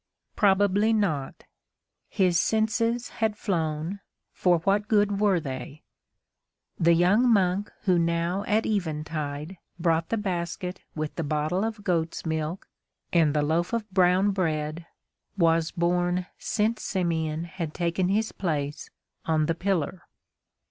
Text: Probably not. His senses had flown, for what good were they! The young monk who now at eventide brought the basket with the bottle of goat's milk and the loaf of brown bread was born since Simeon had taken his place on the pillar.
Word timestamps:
Probably 0.35 0.93
not. 0.93 1.43
His 2.09 2.39
senses 2.39 3.09
had 3.21 3.37
flown, 3.37 3.99
for 4.33 4.57
what 4.61 4.87
good 4.87 5.19
were 5.19 5.39
they! 5.39 5.83
The 6.79 6.95
young 6.95 7.31
monk 7.31 7.71
who 7.83 7.99
now 7.99 8.43
at 8.47 8.65
eventide 8.65 9.57
brought 9.77 10.09
the 10.09 10.17
basket 10.17 10.81
with 10.95 11.13
the 11.17 11.23
bottle 11.23 11.63
of 11.63 11.83
goat's 11.83 12.25
milk 12.25 12.67
and 13.13 13.35
the 13.35 13.43
loaf 13.43 13.73
of 13.73 13.87
brown 13.91 14.31
bread 14.31 14.87
was 15.37 15.69
born 15.69 16.25
since 16.39 16.81
Simeon 16.81 17.43
had 17.43 17.71
taken 17.75 18.09
his 18.09 18.31
place 18.31 18.89
on 19.25 19.45
the 19.45 19.53
pillar. 19.53 20.07